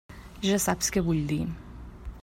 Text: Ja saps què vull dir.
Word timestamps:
Ja 0.45 0.57
saps 0.63 0.89
què 0.95 1.05
vull 1.11 1.21
dir. 1.33 1.41